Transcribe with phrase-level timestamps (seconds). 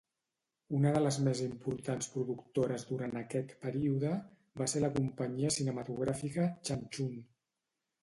[0.77, 4.17] Una de les més importants productores durant aquest període
[4.65, 7.19] va ser la companyia cinematogràfica Changchun.